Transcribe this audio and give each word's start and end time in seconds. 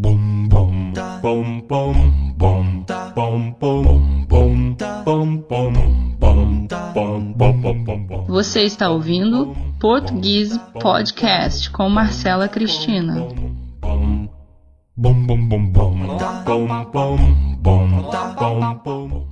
Bum 0.00 0.48
bum 0.48 0.92
bum 1.20 1.60
bum 1.66 2.12
bum 2.38 2.84
bum 3.16 3.56
bum 3.58 3.96
bum 4.28 4.76
bum 5.04 5.42
bum 5.50 6.68
bum 6.70 7.32
bum 7.34 8.06
bum 8.06 8.24
Você 8.28 8.62
está 8.62 8.90
ouvindo 8.90 9.56
Português 9.80 10.56
Podcast 10.80 11.68
com 11.72 11.88
Marcela 11.88 12.46
Cristina. 12.48 13.26
bum 13.80 14.28
bum 14.96 15.26
bum 15.26 15.48
bum 15.48 15.66
bum 15.72 16.06
bum 16.44 16.68
bum 16.92 17.18
bum 17.64 19.26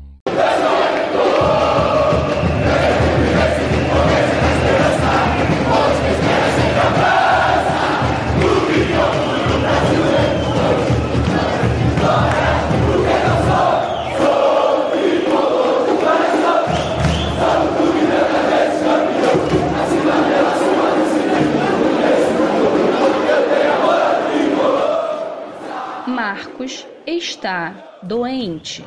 Marcos 26.36 26.86
está 27.06 27.98
doente. 28.02 28.84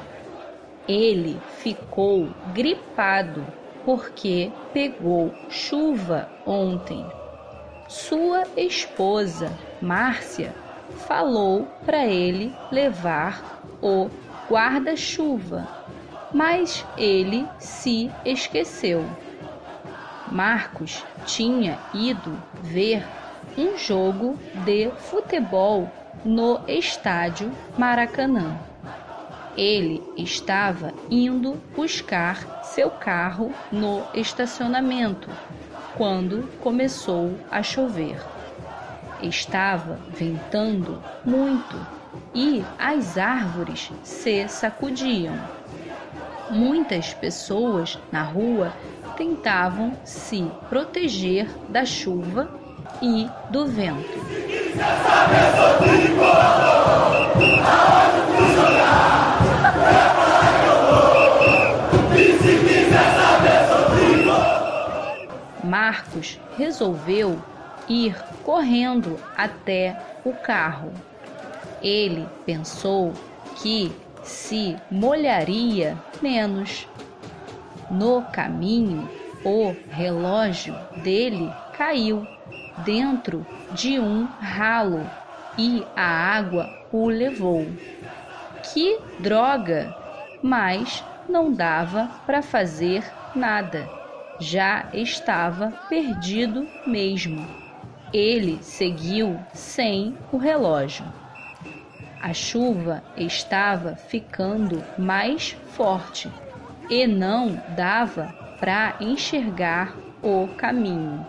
Ele 0.87 1.41
ficou 1.57 2.29
gripado 2.53 3.43
porque 3.83 4.51
pegou 4.71 5.33
chuva 5.49 6.29
ontem. 6.45 7.03
Sua 7.87 8.43
esposa, 8.55 9.51
Márcia, 9.81 10.53
falou 11.07 11.67
para 11.83 12.05
ele 12.05 12.53
levar 12.71 13.63
o 13.81 14.11
guarda-chuva, 14.47 15.67
mas 16.31 16.85
ele 16.99 17.47
se 17.57 18.11
esqueceu. 18.23 19.03
Marcos 20.31 21.03
tinha 21.25 21.79
ido 21.95 22.39
ver 22.61 23.03
um 23.57 23.75
jogo 23.75 24.37
de 24.63 24.91
futebol 24.91 25.91
no 26.25 26.59
estádio 26.67 27.51
Maracanã. 27.77 28.59
Ele 29.57 30.01
estava 30.15 30.93
indo 31.09 31.61
buscar 31.75 32.63
seu 32.63 32.89
carro 32.89 33.51
no 33.71 34.03
estacionamento 34.13 35.29
quando 35.97 36.49
começou 36.61 37.37
a 37.51 37.61
chover. 37.61 38.17
Estava 39.21 39.99
ventando 40.09 41.03
muito 41.25 41.75
e 42.33 42.63
as 42.77 43.17
árvores 43.17 43.91
se 44.03 44.47
sacudiam. 44.47 45.37
Muitas 46.49 47.13
pessoas 47.13 47.99
na 48.11 48.23
rua 48.23 48.73
tentavam 49.17 49.93
se 50.05 50.49
proteger 50.69 51.47
da 51.67 51.85
chuva 51.85 52.49
e 53.01 53.29
do 53.51 53.67
vento. 53.67 54.58
Marcos 65.63 66.39
resolveu 66.57 67.41
ir 67.87 68.15
correndo 68.43 69.17
até 69.37 69.99
o 70.25 70.33
carro. 70.33 70.91
Ele 71.81 72.27
pensou 72.45 73.13
que 73.55 73.91
se 74.23 74.75
molharia 74.91 75.97
menos. 76.21 76.87
No 77.89 78.21
caminho, 78.23 79.09
o 79.43 79.75
relógio 79.89 80.75
dele 81.03 81.51
caiu 81.77 82.27
dentro 82.85 83.45
de 83.71 83.99
um 83.99 84.25
ralo 84.25 85.05
e 85.57 85.85
a 85.95 86.05
água 86.05 86.69
o 86.91 87.07
levou. 87.07 87.67
Que 88.63 88.99
droga! 89.19 89.95
Mas 90.41 91.03
não 91.27 91.51
dava 91.51 92.09
para 92.25 92.41
fazer 92.41 93.03
nada. 93.35 93.89
Já 94.39 94.87
estava 94.93 95.71
perdido 95.89 96.67
mesmo. 96.87 97.45
Ele 98.13 98.57
seguiu 98.61 99.39
sem 99.53 100.17
o 100.31 100.37
relógio. 100.37 101.05
A 102.21 102.33
chuva 102.33 103.03
estava 103.15 103.95
ficando 103.95 104.83
mais 104.97 105.55
forte 105.71 106.31
e 106.89 107.05
não 107.05 107.61
dava 107.75 108.33
para 108.59 108.95
enxergar 108.99 109.93
o 110.21 110.47
caminho. 110.57 111.25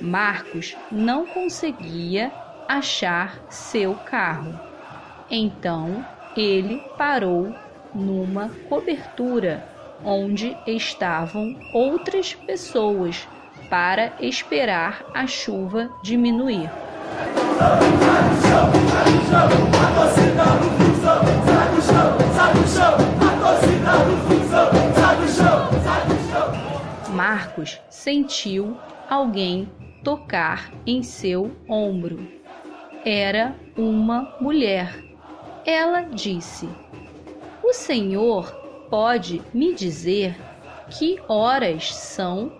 Marcos 0.00 0.76
não 0.90 1.26
conseguia 1.26 2.32
achar 2.68 3.38
seu 3.48 3.94
carro. 3.94 4.58
Então 5.30 6.04
ele 6.36 6.82
parou 6.96 7.54
numa 7.94 8.50
cobertura 8.68 9.64
onde 10.04 10.56
estavam 10.66 11.56
outras 11.74 12.34
pessoas 12.34 13.28
para 13.68 14.12
esperar 14.20 15.04
a 15.14 15.26
chuva 15.26 15.90
diminuir. 16.02 16.70
Marcos 27.12 27.80
sentiu 27.90 28.76
alguém 29.08 29.68
tocar 30.02 30.72
em 30.86 31.02
seu 31.02 31.50
ombro. 31.68 32.26
Era 33.04 33.54
uma 33.76 34.36
mulher. 34.40 35.02
Ela 35.64 36.02
disse: 36.02 36.68
O 37.62 37.72
senhor 37.72 38.52
pode 38.90 39.42
me 39.54 39.74
dizer 39.74 40.36
que 40.90 41.18
horas 41.28 41.94
são? 41.94 42.52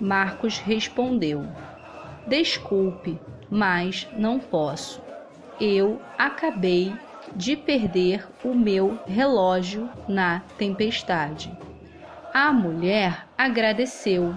Marcos 0.00 0.58
respondeu: 0.58 1.46
Desculpe, 2.26 3.18
mas 3.50 4.06
não 4.16 4.38
posso. 4.38 5.00
Eu 5.60 6.00
acabei 6.18 6.92
de 7.34 7.56
perder 7.56 8.26
o 8.44 8.54
meu 8.54 8.98
relógio 9.06 9.88
na 10.08 10.40
tempestade. 10.58 11.50
A 12.32 12.52
mulher 12.52 13.26
agradeceu. 13.36 14.34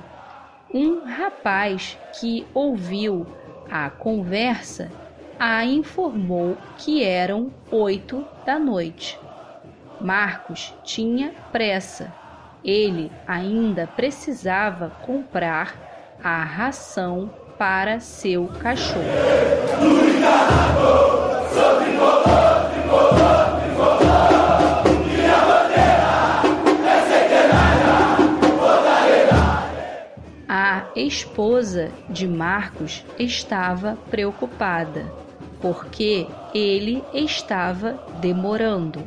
Um 0.72 1.04
rapaz 1.04 1.98
que 2.20 2.46
ouviu 2.54 3.26
a 3.72 3.90
conversa 3.90 4.92
a 5.40 5.66
informou 5.66 6.58
que 6.78 7.04
eram 7.04 7.52
oito 7.72 8.24
da 8.46 8.60
noite. 8.60 9.20
Marcos 10.00 10.74
tinha 10.84 11.34
pressa. 11.52 12.14
Ele 12.64 13.12
ainda 13.26 13.88
precisava 13.88 14.92
comprar 15.02 16.18
a 16.24 16.44
ração 16.44 17.32
para 17.58 18.00
seu 18.00 18.48
cachorro. 18.62 19.59
De 32.10 32.28
Marcos 32.28 33.06
estava 33.18 33.98
preocupada 34.10 35.12
porque 35.62 36.28
ele 36.54 37.04
estava 37.14 38.00
demorando. 38.20 39.04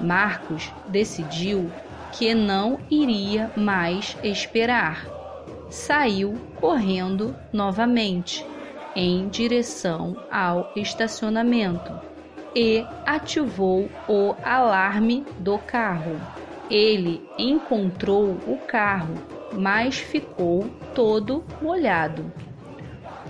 Marcos 0.00 0.70
decidiu 0.88 1.70
que 2.12 2.34
não 2.34 2.78
iria 2.90 3.50
mais 3.56 4.16
esperar. 4.22 5.06
Saiu 5.70 6.34
correndo 6.60 7.34
novamente 7.52 8.44
em 8.94 9.28
direção 9.28 10.16
ao 10.30 10.72
estacionamento 10.76 11.92
e 12.54 12.84
ativou 13.04 13.88
o 14.08 14.34
alarme 14.42 15.24
do 15.38 15.58
carro. 15.58 16.18
Ele 16.70 17.22
encontrou 17.38 18.30
o 18.46 18.58
carro, 18.66 19.14
mas 19.52 19.98
ficou 19.98 20.68
todo 20.94 21.44
molhado. 21.60 22.32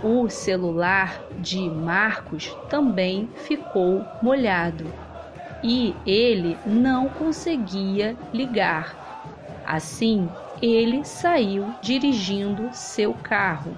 O 0.03 0.29
celular 0.29 1.21
de 1.39 1.71
Marcos 1.71 2.57
também 2.69 3.29
ficou 3.37 4.05
molhado 4.23 4.85
e 5.63 5.95
ele 6.07 6.57
não 6.67 7.09
conseguia 7.09 8.17
ligar. 8.33 8.95
Assim, 9.67 10.29
ele 10.61 11.05
saiu 11.05 11.75
dirigindo 11.83 12.69
seu 12.73 13.13
carro. 13.15 13.75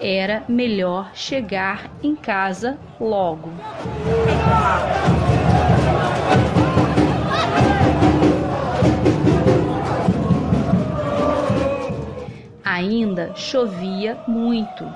era 0.00 0.42
melhor 0.48 1.12
chegar 1.14 1.88
em 2.02 2.16
casa 2.16 2.76
logo. 3.00 3.50
Ainda 12.74 13.34
chovia 13.34 14.18
muito 14.26 14.86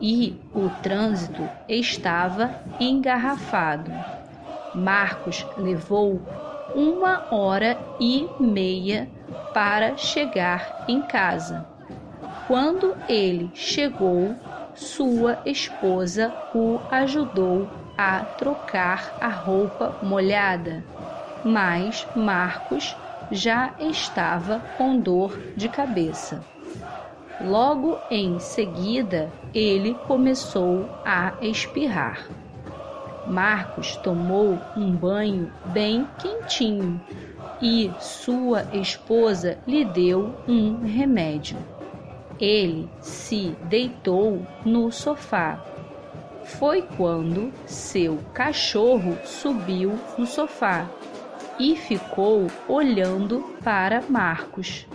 e 0.00 0.32
o 0.54 0.70
trânsito 0.70 1.46
estava 1.68 2.54
engarrafado. 2.80 3.92
Marcos 4.74 5.46
levou 5.54 6.22
uma 6.74 7.22
hora 7.30 7.76
e 8.00 8.30
meia 8.40 9.10
para 9.52 9.94
chegar 9.94 10.74
em 10.88 11.02
casa. 11.02 11.66
Quando 12.46 12.96
ele 13.06 13.50
chegou, 13.54 14.34
sua 14.74 15.36
esposa 15.44 16.34
o 16.54 16.80
ajudou 16.90 17.68
a 17.98 18.24
trocar 18.38 19.14
a 19.20 19.28
roupa 19.28 19.94
molhada, 20.00 20.82
mas 21.44 22.08
Marcos 22.16 22.96
já 23.30 23.74
estava 23.78 24.60
com 24.78 24.98
dor 24.98 25.38
de 25.54 25.68
cabeça. 25.68 26.42
Logo 27.40 27.98
em 28.10 28.40
seguida, 28.40 29.30
ele 29.54 29.94
começou 30.06 30.88
a 31.04 31.34
espirrar. 31.40 32.26
Marcos 33.28 33.94
tomou 33.96 34.58
um 34.76 34.90
banho 34.90 35.52
bem 35.66 36.08
quentinho 36.18 37.00
e 37.62 37.92
sua 38.00 38.64
esposa 38.72 39.58
lhe 39.66 39.84
deu 39.84 40.34
um 40.48 40.84
remédio. 40.84 41.56
Ele 42.40 42.88
se 43.00 43.56
deitou 43.64 44.44
no 44.64 44.90
sofá. 44.90 45.62
Foi 46.44 46.82
quando 46.96 47.52
seu 47.66 48.18
cachorro 48.32 49.16
subiu 49.24 49.96
no 50.16 50.26
sofá 50.26 50.88
e 51.58 51.76
ficou 51.76 52.46
olhando 52.66 53.44
para 53.62 54.02
Marcos. 54.08 54.86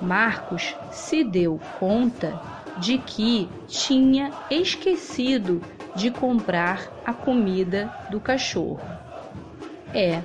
Marcos 0.00 0.74
se 0.90 1.22
deu 1.22 1.60
conta 1.78 2.40
de 2.78 2.98
que 2.98 3.48
tinha 3.68 4.30
esquecido 4.50 5.60
de 5.94 6.10
comprar 6.10 6.88
a 7.04 7.12
comida 7.12 7.92
do 8.10 8.20
cachorro. 8.20 8.80
É, 9.92 10.22